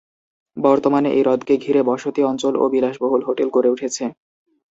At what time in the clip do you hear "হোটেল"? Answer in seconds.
3.27-3.47